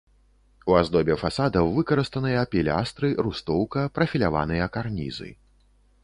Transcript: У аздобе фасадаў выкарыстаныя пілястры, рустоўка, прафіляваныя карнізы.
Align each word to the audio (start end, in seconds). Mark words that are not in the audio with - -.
У 0.69 0.75
аздобе 0.77 1.15
фасадаў 1.23 1.67
выкарыстаныя 1.75 2.45
пілястры, 2.55 3.07
рустоўка, 3.27 3.83
прафіляваныя 3.99 4.69
карнізы. 4.79 5.29